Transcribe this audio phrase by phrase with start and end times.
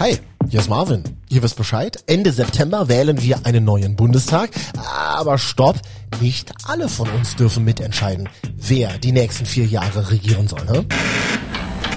[0.00, 0.16] Hi,
[0.48, 1.02] hier ist Marvin.
[1.28, 1.96] Ihr wisst Bescheid.
[2.06, 4.50] Ende September wählen wir einen neuen Bundestag.
[4.76, 5.80] Aber stopp,
[6.20, 10.64] nicht alle von uns dürfen mitentscheiden, wer die nächsten vier Jahre regieren soll.
[10.66, 10.86] Ne?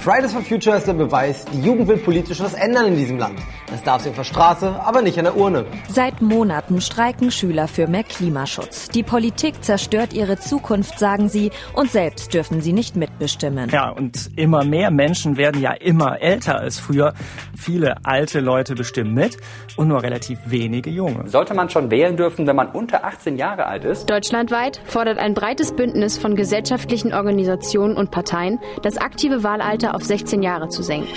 [0.02, 3.38] Fridays for Future ist der Beweis, die Jugend will politisch was ändern in diesem Land.
[3.68, 5.64] Das darf sie auf der Straße, aber nicht an der Urne.
[5.88, 8.88] Seit Monaten streiken Schüler für mehr Klimaschutz.
[8.88, 13.70] Die Politik zerstört ihre Zukunft, sagen sie, und selbst dürfen sie nicht mitbestimmen.
[13.70, 17.14] Ja, und immer mehr Menschen werden ja immer älter als früher.
[17.56, 19.36] Viele alte Leute bestimmen mit
[19.76, 21.28] und nur relativ wenige junge.
[21.28, 24.10] Sollte man schon wählen dürfen, wenn man unter 18 Jahre alt ist?
[24.10, 30.42] Deutschlandweit fordert ein breites Bündnis von gesellschaftlichen Organisationen und Parteien, das aktive Wahlalter auf 16
[30.42, 31.12] Jahre zu senken.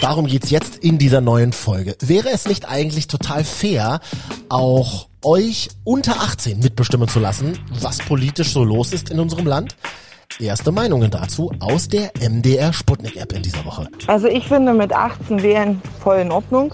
[0.00, 1.96] Darum geht's jetzt in dieser neuen Folge.
[2.00, 4.00] Wäre es nicht eigentlich total fair,
[4.48, 9.76] auch euch unter 18 mitbestimmen zu lassen, was politisch so los ist in unserem Land?
[10.38, 13.88] Erste Meinungen dazu aus der MDR Sputnik App in dieser Woche.
[14.06, 16.72] Also ich finde mit 18 wählen voll in Ordnung.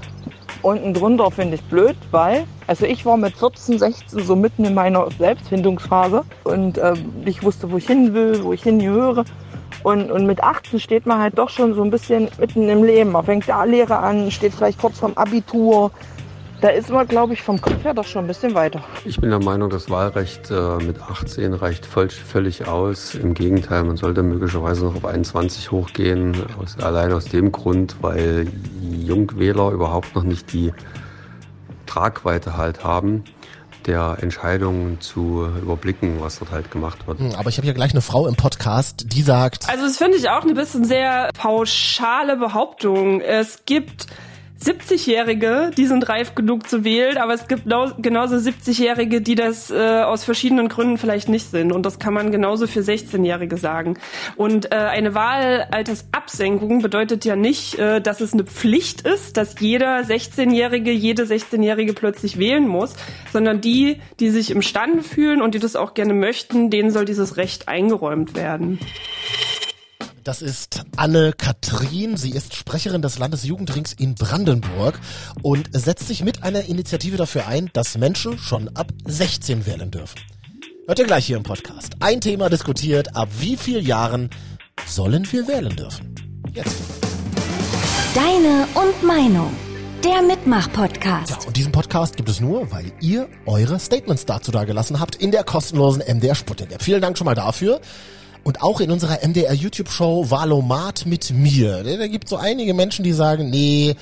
[0.60, 4.74] Unten drunter finde ich blöd, weil, also ich war mit 14, 16 so mitten in
[4.74, 9.24] meiner Selbstfindungsphase und äh, ich wusste, wo ich hin will, wo ich hingehöre.
[9.84, 13.12] Und, und mit 18 steht man halt doch schon so ein bisschen mitten im Leben.
[13.12, 15.90] Man fängt da Lehre an, steht vielleicht kurz vorm Abitur.
[16.62, 18.82] Da ist man, glaube ich, vom Kopf her doch schon ein bisschen weiter.
[19.04, 23.14] Ich bin der Meinung, das Wahlrecht äh, mit 18 reicht voll, völlig aus.
[23.14, 26.34] Im Gegenteil, man sollte möglicherweise noch auf 21 hochgehen.
[26.58, 28.46] Aus, allein aus dem Grund, weil
[28.80, 30.72] Jungwähler überhaupt noch nicht die
[31.84, 33.24] Tragweite halt haben
[33.86, 37.18] der Entscheidungen zu überblicken, was dort halt gemacht wird.
[37.18, 39.68] Hm, aber ich habe hier gleich eine Frau im Podcast, die sagt.
[39.68, 43.20] Also das finde ich auch eine bisschen sehr pauschale Behauptung.
[43.20, 44.06] Es gibt
[44.64, 50.02] 70-Jährige, die sind reif genug zu wählen, aber es gibt genauso 70-Jährige, die das äh,
[50.02, 51.72] aus verschiedenen Gründen vielleicht nicht sind.
[51.72, 53.98] Und das kann man genauso für 16-Jährige sagen.
[54.36, 59.98] Und äh, eine Wahlaltersabsenkung bedeutet ja nicht, äh, dass es eine Pflicht ist, dass jeder
[60.00, 62.94] 16-Jährige, jede 16-Jährige plötzlich wählen muss,
[63.32, 67.36] sondern die, die sich imstande fühlen und die das auch gerne möchten, denen soll dieses
[67.36, 68.78] Recht eingeräumt werden.
[70.24, 72.16] Das ist Anne-Kathrin.
[72.16, 74.98] Sie ist Sprecherin des Landesjugendrings in Brandenburg
[75.42, 80.18] und setzt sich mit einer Initiative dafür ein, dass Menschen schon ab 16 wählen dürfen.
[80.86, 81.96] Hört ihr gleich hier im Podcast.
[82.00, 84.30] Ein Thema diskutiert, ab wie vielen Jahren
[84.86, 86.14] sollen wir wählen dürfen?
[86.54, 86.74] Jetzt.
[88.14, 89.52] Deine und Meinung.
[90.02, 91.42] Der Mitmach-Podcast.
[91.42, 95.32] Ja, und diesen Podcast gibt es nur, weil ihr eure Statements dazu dagelassen habt in
[95.32, 96.82] der kostenlosen MDR Sputnik App.
[96.82, 97.82] Vielen Dank schon mal dafür.
[98.44, 101.82] Und auch in unserer MDR YouTube-Show Valomat mit mir.
[101.82, 103.96] Da gibt so einige Menschen, die sagen, nee,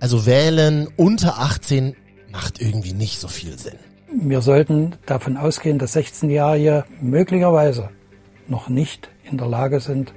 [0.00, 1.96] also wählen unter 18
[2.30, 3.78] macht irgendwie nicht so viel Sinn.
[4.12, 7.88] Wir sollten davon ausgehen, dass 16-Jährige möglicherweise
[8.48, 10.12] noch nicht in der Lage sind,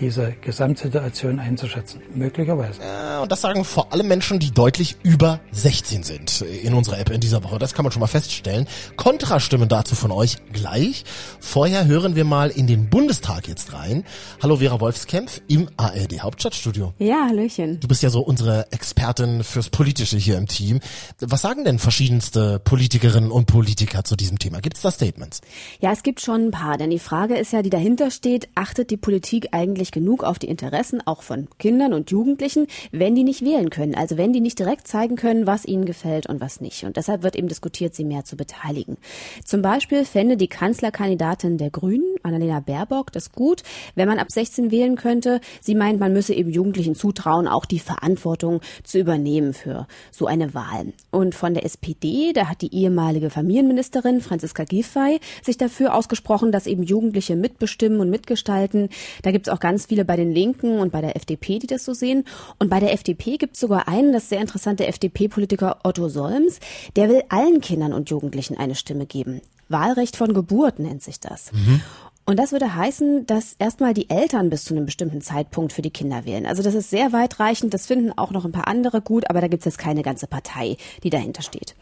[0.00, 2.00] diese Gesamtsituation einzuschätzen.
[2.14, 2.80] Möglicherweise.
[2.80, 7.10] Ja, und das sagen vor allem Menschen, die deutlich über 16 sind in unserer App
[7.10, 7.58] in dieser Woche.
[7.58, 8.66] Das kann man schon mal feststellen.
[8.96, 11.04] Kontrastimmen dazu von euch gleich.
[11.40, 14.04] Vorher hören wir mal in den Bundestag jetzt rein.
[14.42, 16.94] Hallo Vera Wolfskämpf im ARD Hauptstadtstudio.
[16.98, 17.80] Ja, Hallöchen.
[17.80, 20.80] Du bist ja so unsere Expertin fürs Politische hier im Team.
[21.20, 24.60] Was sagen denn verschiedenste Politikerinnen und Politiker zu diesem Thema?
[24.60, 25.40] Gibt es da Statements?
[25.80, 28.90] Ja, es gibt schon ein paar, denn die Frage ist ja, die dahinter steht, achtet
[28.90, 33.24] die Politik eigentlich nicht genug auf die Interessen auch von Kindern und Jugendlichen, wenn die
[33.24, 33.96] nicht wählen können.
[33.96, 36.84] Also wenn die nicht direkt zeigen können, was ihnen gefällt und was nicht.
[36.84, 38.98] Und deshalb wird eben diskutiert, sie mehr zu beteiligen.
[39.44, 43.64] Zum Beispiel fände die Kanzlerkandidatin der Grünen, Annalena Baerbock, das gut,
[43.96, 45.40] wenn man ab 16 wählen könnte.
[45.60, 50.54] Sie meint, man müsse eben Jugendlichen zutrauen, auch die Verantwortung zu übernehmen für so eine
[50.54, 50.92] Wahl.
[51.10, 56.68] Und von der SPD, da hat die ehemalige Familienministerin Franziska Giffey sich dafür ausgesprochen, dass
[56.68, 58.88] eben Jugendliche mitbestimmen und mitgestalten.
[59.22, 61.66] Da gibt es auch ganz ganz viele bei den Linken und bei der FDP, die
[61.66, 62.24] das so sehen.
[62.58, 66.60] Und bei der FDP gibt es sogar einen, das sehr interessante FDP-Politiker Otto Solms,
[66.96, 69.40] der will allen Kindern und Jugendlichen eine Stimme geben.
[69.70, 71.52] Wahlrecht von Geburt nennt sich das.
[71.52, 71.80] Mhm.
[72.26, 75.90] Und das würde heißen, dass erstmal die Eltern bis zu einem bestimmten Zeitpunkt für die
[75.90, 76.44] Kinder wählen.
[76.44, 79.48] Also das ist sehr weitreichend, das finden auch noch ein paar andere gut, aber da
[79.48, 81.74] gibt es jetzt keine ganze Partei, die dahinter steht.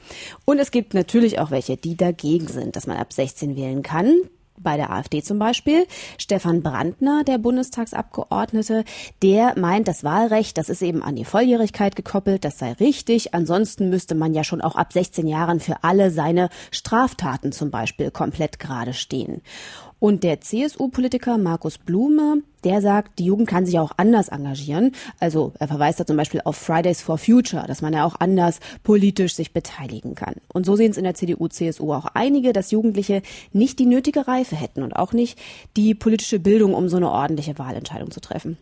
[0.44, 4.14] Und es gibt natürlich auch welche, die dagegen sind, dass man ab 16 wählen kann
[4.60, 5.86] bei der AfD zum Beispiel.
[6.18, 8.84] Stefan Brandner, der Bundestagsabgeordnete,
[9.22, 13.34] der meint, das Wahlrecht, das ist eben an die Volljährigkeit gekoppelt, das sei richtig.
[13.34, 18.10] Ansonsten müsste man ja schon auch ab 16 Jahren für alle seine Straftaten zum Beispiel
[18.10, 19.42] komplett gerade stehen.
[20.00, 24.92] Und der CSU-Politiker Markus Blume, der sagt, die Jugend kann sich auch anders engagieren.
[25.18, 28.60] Also er verweist da zum Beispiel auf Fridays for Future, dass man ja auch anders
[28.84, 30.36] politisch sich beteiligen kann.
[30.52, 33.22] Und so sehen es in der CDU, CSU auch einige, dass Jugendliche
[33.52, 35.38] nicht die nötige Reife hätten und auch nicht
[35.76, 38.56] die politische Bildung, um so eine ordentliche Wahlentscheidung zu treffen.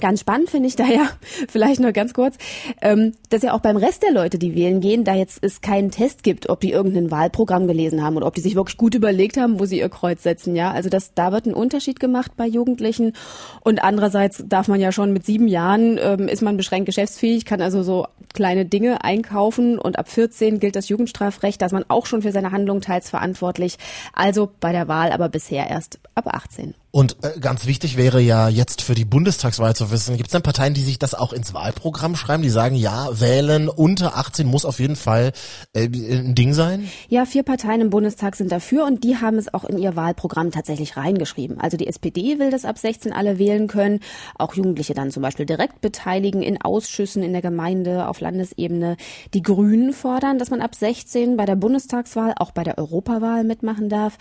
[0.00, 1.08] Ganz spannend finde ich daher,
[1.48, 2.36] vielleicht nur ganz kurz,
[2.82, 5.90] ähm, dass ja auch beim Rest der Leute, die wählen gehen, da jetzt es keinen
[5.92, 9.36] Test gibt, ob die irgendein Wahlprogramm gelesen haben oder ob die sich wirklich gut überlegt
[9.36, 10.56] haben, wo sie ihr Kreuz setzen.
[10.56, 13.12] Ja, also das, da wird ein Unterschied gemacht bei Jugendlichen.
[13.60, 17.60] Und andererseits darf man ja schon mit sieben Jahren ähm, ist man beschränkt geschäftsfähig, kann
[17.60, 22.06] also so kleine Dinge einkaufen und ab 14 gilt das Jugendstrafrecht, da ist man auch
[22.06, 23.76] schon für seine Handlung teils verantwortlich.
[24.12, 26.74] Also bei der Wahl aber bisher erst ab 18.
[26.94, 30.42] Und äh, ganz wichtig wäre ja jetzt für die Bundestagswahl zu wissen, gibt es denn
[30.42, 34.64] Parteien, die sich das auch ins Wahlprogramm schreiben, die sagen, ja, wählen unter 18 muss
[34.64, 35.32] auf jeden Fall
[35.72, 36.88] äh, ein Ding sein?
[37.08, 40.52] Ja, vier Parteien im Bundestag sind dafür und die haben es auch in ihr Wahlprogramm
[40.52, 41.58] tatsächlich reingeschrieben.
[41.60, 43.98] Also die SPD will, dass ab 16 alle wählen können,
[44.38, 48.98] auch Jugendliche dann zum Beispiel direkt beteiligen in Ausschüssen in der Gemeinde auf Landesebene.
[49.34, 53.88] Die Grünen fordern, dass man ab 16 bei der Bundestagswahl, auch bei der Europawahl mitmachen
[53.88, 54.16] darf,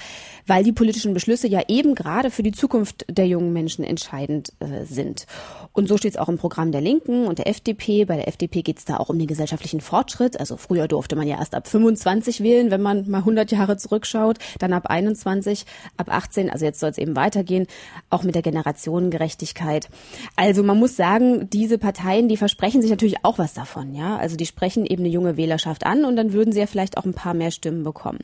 [0.48, 4.86] weil die politischen Beschlüsse ja eben gerade für die Zukunft der jungen Menschen entscheidend äh,
[4.86, 5.28] sind.
[5.74, 8.06] Und so steht es auch im Programm der Linken und der FDP.
[8.06, 10.40] Bei der FDP geht es da auch um den gesellschaftlichen Fortschritt.
[10.40, 14.38] Also früher durfte man ja erst ab 25 wählen, wenn man mal 100 Jahre zurückschaut,
[14.60, 15.66] dann ab 21,
[15.98, 16.50] ab 18.
[16.50, 17.68] Also jetzt soll es eben weitergehen,
[18.10, 19.90] auch mit der Generationengerechtigkeit.
[20.38, 23.94] Also man muss sagen, diese Parteien, die versprechen sich natürlich auch was davon.
[23.94, 26.98] Ja, also die sprechen eben eine junge Wählerschaft an und dann würden sie ja vielleicht
[26.98, 28.20] auch ein paar mehr Stimmen bekommen.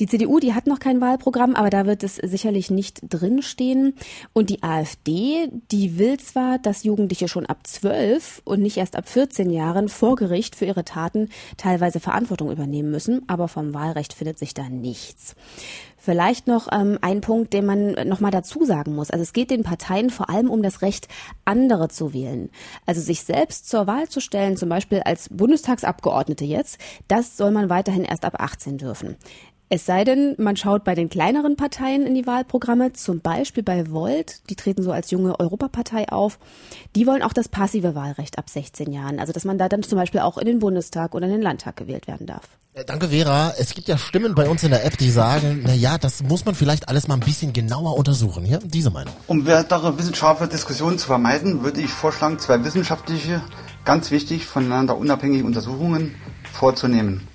[0.00, 3.94] Die CDU, die hat noch kein Wahlprogramm, aber da wird es sicherlich nicht drinstehen stehen.
[4.32, 9.08] Und die AfD, die will zwar, dass Jugendliche schon ab 12 und nicht erst ab
[9.08, 14.38] 14 Jahren vor Gericht für ihre Taten teilweise Verantwortung übernehmen müssen, aber vom Wahlrecht findet
[14.38, 15.34] sich da nichts.
[15.98, 19.10] Vielleicht noch ähm, ein Punkt, den man noch mal dazu sagen muss.
[19.10, 21.08] Also es geht den Parteien vor allem um das Recht,
[21.44, 22.50] andere zu wählen.
[22.84, 26.78] Also sich selbst zur Wahl zu stellen, zum Beispiel als Bundestagsabgeordnete jetzt,
[27.08, 29.16] das soll man weiterhin erst ab 18 dürfen.
[29.68, 33.90] Es sei denn, man schaut bei den kleineren Parteien in die Wahlprogramme, zum Beispiel bei
[33.90, 36.38] Volt, die treten so als junge Europapartei auf.
[36.94, 39.98] Die wollen auch das passive Wahlrecht ab 16 Jahren, also dass man da dann zum
[39.98, 42.48] Beispiel auch in den Bundestag oder in den Landtag gewählt werden darf.
[42.74, 43.54] Äh, danke, Vera.
[43.58, 46.44] Es gibt ja Stimmen bei uns in der App, die sagen, na ja, das muss
[46.44, 48.44] man vielleicht alles mal ein bisschen genauer untersuchen.
[48.44, 49.14] Hier, diese Meinung.
[49.26, 53.42] Um weitere wissenschaftliche Diskussionen zu vermeiden, würde ich vorschlagen, zwei wissenschaftliche,
[53.84, 56.14] ganz wichtig voneinander unabhängige Untersuchungen
[56.52, 57.26] vorzunehmen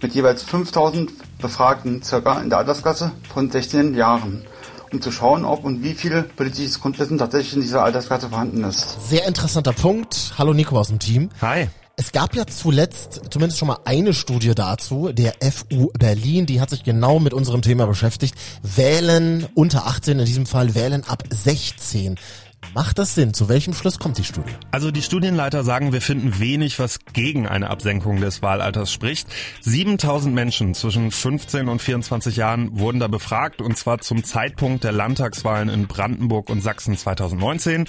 [0.00, 4.44] mit jeweils 5000 Befragten circa in der Altersklasse von 16 Jahren,
[4.92, 9.08] um zu schauen, ob und wie viel politisches Grundwissen tatsächlich in dieser Altersklasse vorhanden ist.
[9.08, 10.34] Sehr interessanter Punkt.
[10.38, 11.30] Hallo Nico aus dem Team.
[11.40, 11.68] Hi.
[11.96, 16.70] Es gab ja zuletzt zumindest schon mal eine Studie dazu, der FU Berlin, die hat
[16.70, 18.34] sich genau mit unserem Thema beschäftigt.
[18.62, 22.16] Wählen unter 18, in diesem Fall wählen ab 16.
[22.74, 23.32] Macht das Sinn?
[23.32, 24.50] Zu welchem Schluss kommt die Studie?
[24.72, 29.28] Also die Studienleiter sagen, wir finden wenig, was gegen eine Absenkung des Wahlalters spricht.
[29.60, 34.90] 7000 Menschen zwischen 15 und 24 Jahren wurden da befragt und zwar zum Zeitpunkt der
[34.90, 37.84] Landtagswahlen in Brandenburg und Sachsen 2019.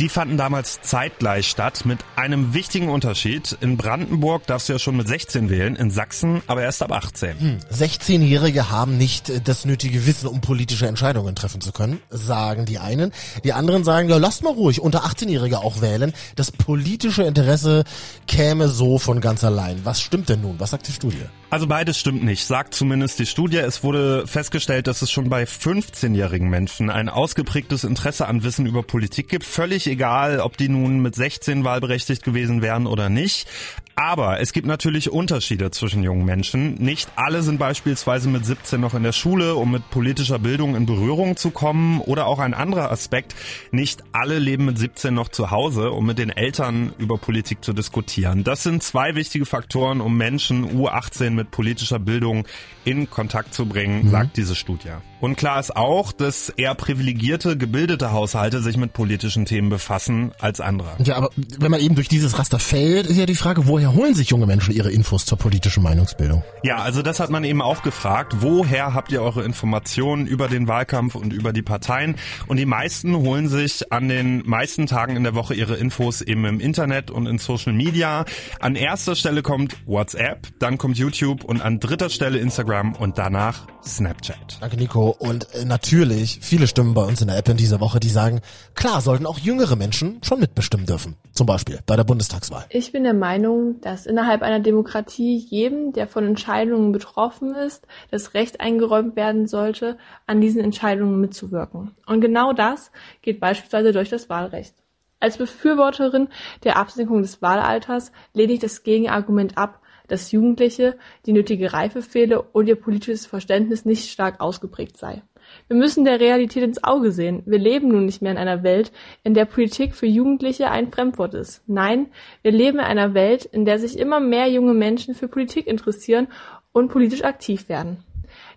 [0.00, 3.56] Die fanden damals zeitgleich statt mit einem wichtigen Unterschied.
[3.60, 7.38] In Brandenburg darfst du ja schon mit 16 wählen, in Sachsen aber erst ab 18.
[7.38, 7.58] Hm.
[7.72, 13.12] 16-Jährige haben nicht das nötige Wissen, um politische Entscheidungen treffen zu können, sagen die einen.
[13.44, 16.14] Die anderen sagen, ja, lasst mal ruhig unter 18-Jährige auch wählen.
[16.34, 17.84] Das politische Interesse
[18.26, 19.84] käme so von ganz allein.
[19.84, 20.58] Was stimmt denn nun?
[20.58, 21.26] Was sagt die Studie?
[21.50, 23.58] Also beides stimmt nicht, sagt zumindest die Studie.
[23.58, 28.82] Es wurde festgestellt, dass es schon bei 15-jährigen Menschen ein ausgeprägtes Interesse an Wissen über
[28.82, 29.44] Politik gibt.
[29.44, 33.46] Völlig egal, ob die nun mit 16 wahlberechtigt gewesen wären oder nicht.
[33.96, 36.74] Aber es gibt natürlich Unterschiede zwischen jungen Menschen.
[36.74, 40.84] Nicht alle sind beispielsweise mit 17 noch in der Schule, um mit politischer Bildung in
[40.84, 42.00] Berührung zu kommen.
[42.00, 43.36] Oder auch ein anderer Aspekt,
[43.70, 47.72] nicht alle leben mit 17 noch zu Hause, um mit den Eltern über Politik zu
[47.72, 48.42] diskutieren.
[48.42, 52.46] Das sind zwei wichtige Faktoren, um Menschen U18 mit politischer Bildung
[52.84, 54.10] in Kontakt zu bringen, mhm.
[54.10, 54.90] sagt diese Studie.
[55.20, 60.60] Und klar ist auch, dass eher privilegierte, gebildete Haushalte sich mit politischen Themen befassen als
[60.60, 60.96] andere.
[61.02, 64.14] Ja, aber wenn man eben durch dieses Raster fällt, ist ja die Frage, woher holen
[64.14, 66.42] sich junge Menschen ihre Infos zur politischen Meinungsbildung?
[66.62, 68.36] Ja, also das hat man eben auch gefragt.
[68.40, 72.16] Woher habt ihr eure Informationen über den Wahlkampf und über die Parteien?
[72.46, 76.44] Und die meisten holen sich an den meisten Tagen in der Woche ihre Infos eben
[76.44, 78.26] im Internet und in Social Media.
[78.60, 83.66] An erster Stelle kommt WhatsApp, dann kommt YouTube und an dritter Stelle Instagram und danach
[83.84, 84.58] Snapchat.
[84.60, 85.14] Danke, Nico.
[85.18, 88.40] Und äh, natürlich viele Stimmen bei uns in der App in dieser Woche, die sagen,
[88.74, 91.16] klar sollten auch jüngere Menschen schon mitbestimmen dürfen.
[91.32, 92.64] Zum Beispiel bei der Bundestagswahl.
[92.70, 98.34] Ich bin der Meinung, dass innerhalb einer Demokratie jedem, der von Entscheidungen betroffen ist, das
[98.34, 101.92] Recht eingeräumt werden sollte, an diesen Entscheidungen mitzuwirken.
[102.06, 102.90] Und genau das
[103.22, 104.74] geht beispielsweise durch das Wahlrecht.
[105.20, 106.28] Als Befürworterin
[106.64, 110.96] der Absenkung des Wahlalters lehne ich das Gegenargument ab, dass Jugendliche
[111.26, 115.22] die nötige Reife fehle und ihr politisches Verständnis nicht stark ausgeprägt sei.
[115.68, 117.42] Wir müssen der Realität ins Auge sehen.
[117.46, 118.92] Wir leben nun nicht mehr in einer Welt,
[119.22, 121.62] in der Politik für Jugendliche ein Fremdwort ist.
[121.66, 122.06] Nein,
[122.42, 126.28] wir leben in einer Welt, in der sich immer mehr junge Menschen für Politik interessieren
[126.72, 127.98] und politisch aktiv werden.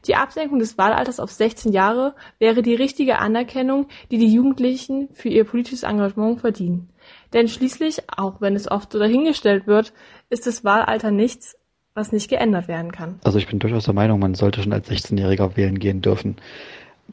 [0.08, 5.30] Die Absenkung des Wahlalters auf 16 Jahre wäre die richtige Anerkennung, die die Jugendlichen für
[5.30, 6.90] ihr politisches Engagement verdienen.
[7.34, 9.94] Denn schließlich, auch wenn es oft so dahingestellt wird,
[10.30, 11.58] ist das Wahlalter nichts,
[11.94, 13.20] was nicht geändert werden kann.
[13.24, 16.38] Also ich bin durchaus der Meinung, man sollte schon als 16-Jähriger wählen gehen dürfen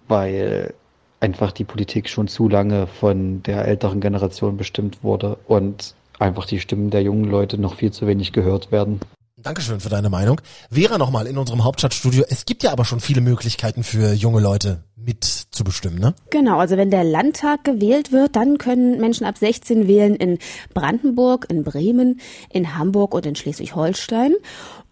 [0.08, 0.74] weil
[1.20, 6.60] einfach die Politik schon zu lange von der älteren Generation bestimmt wurde und einfach die
[6.60, 9.00] Stimmen der jungen Leute noch viel zu wenig gehört werden.
[9.44, 10.40] Dankeschön für deine Meinung.
[10.70, 12.24] Vera nochmal in unserem Hauptstadtstudio.
[12.30, 16.14] Es gibt ja aber schon viele Möglichkeiten für junge Leute mitzubestimmen, ne?
[16.30, 20.38] Genau, also wenn der Landtag gewählt wird, dann können Menschen ab 16 wählen in
[20.72, 24.32] Brandenburg, in Bremen, in Hamburg und in Schleswig-Holstein.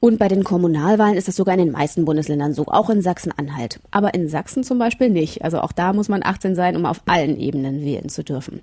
[0.05, 3.79] Und bei den Kommunalwahlen ist das sogar in den meisten Bundesländern so, auch in Sachsen-Anhalt.
[3.93, 5.45] Aber in Sachsen zum Beispiel nicht.
[5.45, 8.63] Also auch da muss man 18 sein, um auf allen Ebenen wählen zu dürfen.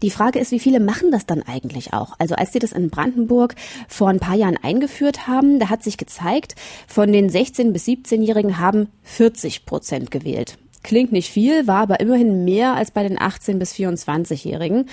[0.00, 2.14] Die Frage ist, wie viele machen das dann eigentlich auch?
[2.18, 3.54] Also als sie das in Brandenburg
[3.86, 5.27] vor ein paar Jahren eingeführt haben,
[5.58, 6.54] da hat sich gezeigt,
[6.86, 10.58] von den 16- bis 17-Jährigen haben 40 Prozent gewählt.
[10.82, 14.86] Klingt nicht viel, war aber immerhin mehr als bei den 18- bis 24-Jährigen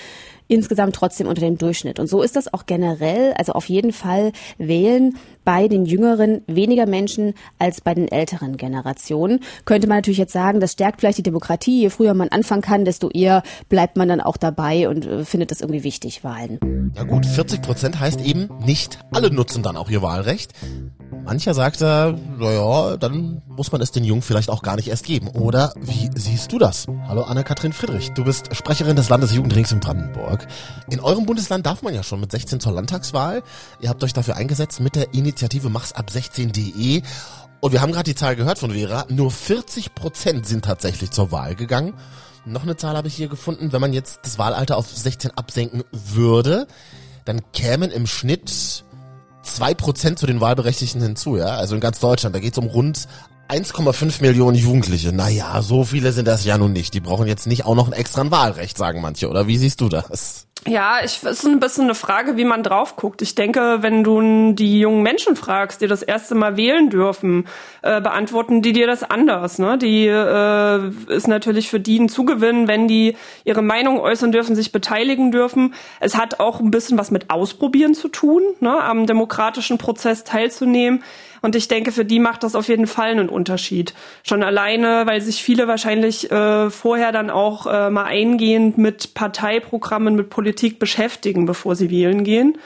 [0.48, 2.00] insgesamt trotzdem unter dem Durchschnitt.
[2.00, 6.86] Und so ist das auch generell, also auf jeden Fall wählen bei den jüngeren weniger
[6.86, 9.42] Menschen als bei den älteren Generationen.
[9.66, 11.82] Könnte man natürlich jetzt sagen, das stärkt vielleicht die Demokratie.
[11.82, 15.52] Je früher man anfangen kann, desto eher bleibt man dann auch dabei und äh, findet
[15.52, 16.92] das irgendwie wichtig, Wahlen.
[16.96, 20.54] Ja gut, 40 Prozent heißt eben, nicht alle nutzen dann auch ihr Wahlrecht.
[21.26, 25.06] Mancher sagt da, naja, dann muss man es den Jungen vielleicht auch gar nicht erst
[25.06, 25.28] geben.
[25.30, 26.86] Oder wie siehst du das?
[27.08, 30.46] Hallo Anne-Kathrin Friedrich, du bist Sprecherin des Landesjugendrings in Brandenburg.
[30.92, 33.42] In eurem Bundesland darf man ja schon mit 16 zur Landtagswahl.
[33.82, 37.02] Ihr habt euch dafür eingesetzt mit der Initiative Mach's ab 16.de.
[37.60, 41.32] Und wir haben gerade die Zahl gehört von Vera, nur 40 Prozent sind tatsächlich zur
[41.32, 41.96] Wahl gegangen.
[42.46, 45.84] Noch eine Zahl habe ich hier gefunden, wenn man jetzt das Wahlalter auf 16 absenken
[45.92, 46.68] würde,
[47.26, 48.84] dann kämen im Schnitt
[49.46, 51.48] zwei Prozent zu den Wahlberechtigten hinzu, ja.
[51.48, 53.08] Also in ganz Deutschland, da geht es um rund
[53.50, 55.14] 1,5 Millionen Jugendliche.
[55.14, 56.94] Naja, so viele sind das ja nun nicht.
[56.94, 59.30] Die brauchen jetzt nicht auch noch ein extra Wahlrecht, sagen manche.
[59.30, 60.48] Oder wie siehst du das?
[60.68, 63.22] Ja, ich, es ist ein bisschen eine Frage, wie man drauf guckt.
[63.22, 67.46] Ich denke, wenn du die jungen Menschen fragst, die das erste Mal wählen dürfen,
[67.84, 69.60] äh, beantworten die dir das anders.
[69.60, 69.78] Ne?
[69.78, 74.72] Die äh, ist natürlich für die ein Zugewinn, wenn die ihre Meinung äußern dürfen, sich
[74.72, 75.76] beteiligen dürfen.
[76.00, 78.76] Es hat auch ein bisschen was mit Ausprobieren zu tun, ne?
[78.82, 81.04] am demokratischen Prozess teilzunehmen.
[81.46, 83.94] Und ich denke, für die macht das auf jeden Fall einen Unterschied.
[84.24, 90.16] Schon alleine, weil sich viele wahrscheinlich äh, vorher dann auch äh, mal eingehend mit Parteiprogrammen,
[90.16, 92.58] mit Politik beschäftigen, bevor sie wählen gehen.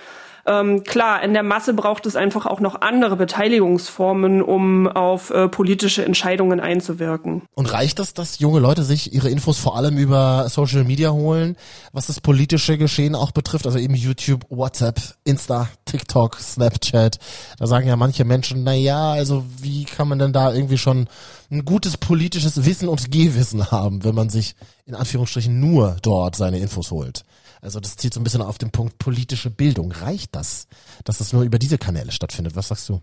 [0.45, 5.47] Ähm, klar, in der Masse braucht es einfach auch noch andere Beteiligungsformen, um auf äh,
[5.47, 7.43] politische Entscheidungen einzuwirken.
[7.55, 11.55] Und reicht das, dass junge Leute sich ihre Infos vor allem über Social Media holen,
[11.93, 13.65] was das politische Geschehen auch betrifft?
[13.65, 17.17] Also eben YouTube, WhatsApp, Insta, TikTok, Snapchat.
[17.57, 21.07] Da sagen ja manche Menschen, na ja, also wie kann man denn da irgendwie schon
[21.51, 26.59] ein gutes politisches Wissen und Gehwissen haben, wenn man sich in Anführungsstrichen nur dort seine
[26.59, 27.23] Infos holt?
[27.61, 29.91] Also das zielt so ein bisschen auf den Punkt politische Bildung.
[29.91, 30.67] Reicht das,
[31.03, 32.55] dass das nur über diese Kanäle stattfindet?
[32.55, 33.01] Was sagst du?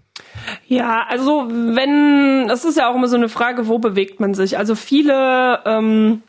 [0.66, 4.56] Ja, also wenn, das ist ja auch immer so eine Frage, wo bewegt man sich?
[4.56, 6.22] Also viele ähm,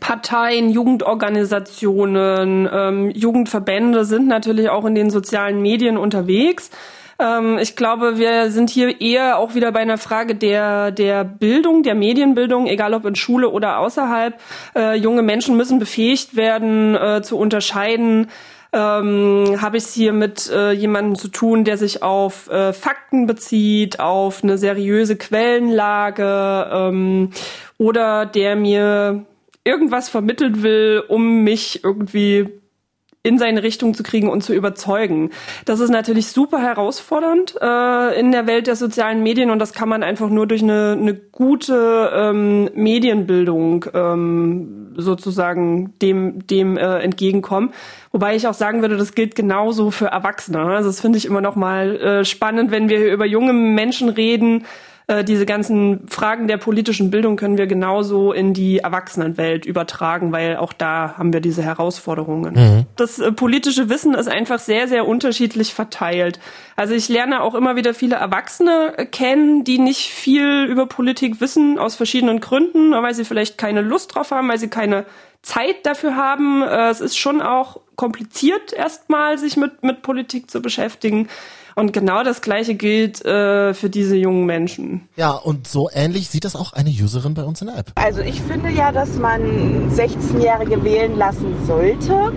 [0.00, 6.70] Parteien, Jugendorganisationen, ähm, Jugendverbände sind natürlich auch in den sozialen Medien unterwegs.
[7.22, 11.82] Ähm, ich glaube, wir sind hier eher auch wieder bei einer Frage der, der Bildung,
[11.82, 14.40] der Medienbildung, egal ob in Schule oder außerhalb.
[14.74, 18.28] Äh, junge Menschen müssen befähigt werden, äh, zu unterscheiden,
[18.72, 23.26] ähm, habe ich es hier mit äh, jemandem zu tun, der sich auf äh, Fakten
[23.26, 27.30] bezieht, auf eine seriöse Quellenlage ähm,
[27.76, 29.26] oder der mir
[29.64, 32.48] irgendwas vermittelt will, um mich irgendwie
[33.24, 35.30] in seine Richtung zu kriegen und zu überzeugen.
[35.64, 39.88] Das ist natürlich super herausfordernd äh, in der Welt der sozialen Medien und das kann
[39.88, 47.72] man einfach nur durch eine, eine gute ähm, Medienbildung ähm, sozusagen dem, dem äh, entgegenkommen.
[48.10, 50.60] Wobei ich auch sagen würde, das gilt genauso für Erwachsene.
[50.60, 54.64] Also das finde ich immer noch mal äh, spannend, wenn wir über junge Menschen reden,
[55.06, 60.56] äh, diese ganzen Fragen der politischen Bildung können wir genauso in die Erwachsenenwelt übertragen, weil
[60.56, 62.54] auch da haben wir diese Herausforderungen.
[62.54, 62.86] Mhm.
[62.96, 66.38] Das äh, politische Wissen ist einfach sehr, sehr unterschiedlich verteilt.
[66.76, 71.78] Also ich lerne auch immer wieder viele Erwachsene kennen, die nicht viel über Politik wissen,
[71.78, 75.04] aus verschiedenen Gründen, weil sie vielleicht keine Lust drauf haben, weil sie keine
[75.42, 76.62] Zeit dafür haben.
[76.62, 81.28] Äh, es ist schon auch kompliziert erstmal, sich mit, mit Politik zu beschäftigen.
[81.74, 85.08] Und genau das Gleiche gilt äh, für diese jungen Menschen.
[85.16, 87.92] Ja, und so ähnlich sieht das auch eine Userin bei uns in der App.
[87.94, 92.32] Also ich finde ja, dass man 16-Jährige wählen lassen sollte.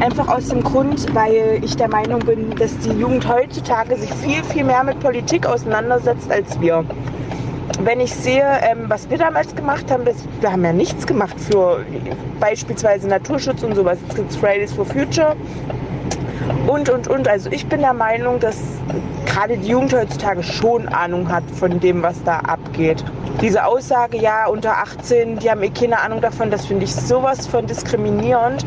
[0.00, 4.44] Einfach aus dem Grund, weil ich der Meinung bin, dass die Jugend heutzutage sich viel,
[4.44, 6.84] viel mehr mit Politik auseinandersetzt als wir.
[7.82, 11.38] Wenn ich sehe, ähm, was wir damals gemacht haben, das, wir haben ja nichts gemacht
[11.38, 11.84] für
[12.40, 13.98] beispielsweise Naturschutz und sowas.
[14.08, 15.36] Es gibt Fridays for Future
[16.68, 17.28] und, und, und.
[17.28, 18.58] Also ich bin der Meinung, dass
[19.26, 23.04] gerade die Jugend heutzutage schon Ahnung hat von dem, was da abgeht.
[23.40, 27.46] Diese Aussage, ja, unter 18, die haben eh keine Ahnung davon, das finde ich sowas
[27.46, 28.66] von diskriminierend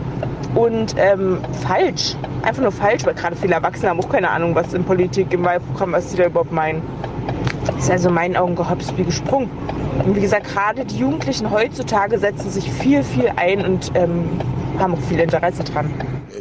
[0.56, 2.16] und ähm, falsch.
[2.44, 5.46] Einfach nur falsch, weil gerade viele Erwachsene haben auch keine Ahnung, was in Politik, im
[5.46, 6.82] Wahlprogramm, was sie da überhaupt meinen.
[7.66, 9.50] Das ist also in meinen Augen gehops wie gesprungen.
[10.06, 14.28] Und wie gesagt, gerade die Jugendlichen heutzutage setzen sich viel, viel ein und ähm,
[14.82, 15.92] haben viel Interesse dran.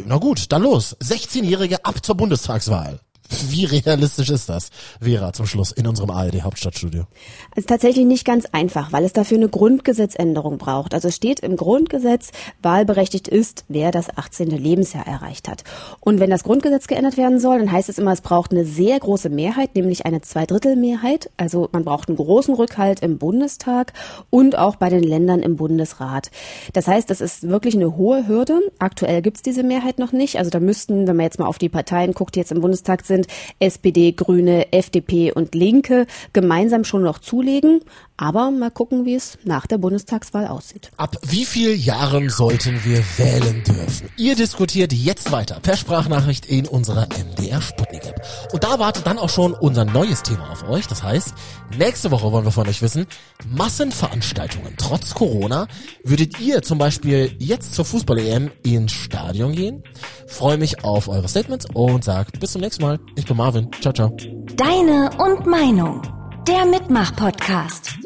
[0.06, 0.97] Na gut, dann los.
[1.00, 3.00] 16-Jährige ab zur Bundestagswahl.
[3.49, 4.70] Wie realistisch ist das,
[5.00, 7.04] Vera, zum Schluss in unserem ARD Hauptstadtstudio?
[7.52, 10.94] Es ist tatsächlich nicht ganz einfach, weil es dafür eine Grundgesetzänderung braucht.
[10.94, 12.30] Also es steht im Grundgesetz,
[12.62, 14.50] wahlberechtigt ist, wer das 18.
[14.50, 15.64] Lebensjahr erreicht hat.
[16.00, 18.99] Und wenn das Grundgesetz geändert werden soll, dann heißt es immer, es braucht eine sehr
[18.99, 21.30] große Mehrheit, nämlich eine Zweidrittelmehrheit.
[21.37, 23.92] Also man braucht einen großen Rückhalt im Bundestag
[24.30, 26.30] und auch bei den Ländern im Bundesrat.
[26.72, 28.60] Das heißt, das ist wirklich eine hohe Hürde.
[28.78, 30.38] Aktuell gibt es diese Mehrheit noch nicht.
[30.38, 33.04] Also da müssten, wenn man jetzt mal auf die Parteien guckt, die jetzt im Bundestag
[33.04, 33.19] sind,
[33.58, 37.80] SPD, Grüne, FDP und Linke gemeinsam schon noch zulegen.
[38.20, 40.90] Aber mal gucken, wie es nach der Bundestagswahl aussieht.
[40.98, 44.10] Ab wie viel Jahren sollten wir wählen dürfen?
[44.18, 48.20] Ihr diskutiert jetzt weiter per Sprachnachricht in unserer MDR Sputnik App.
[48.52, 50.86] Und da wartet dann auch schon unser neues Thema auf euch.
[50.86, 51.32] Das heißt,
[51.78, 53.06] nächste Woche wollen wir von euch wissen,
[53.48, 55.66] Massenveranstaltungen trotz Corona.
[56.04, 59.82] Würdet ihr zum Beispiel jetzt zur Fußball-EM ins Stadion gehen?
[60.26, 63.00] Freue mich auf eure Statements und sag bis zum nächsten Mal.
[63.16, 63.70] Ich bin Marvin.
[63.80, 64.14] Ciao, ciao.
[64.56, 66.19] Deine und Meinung.
[66.50, 67.97] Der Mitmach-Podcast.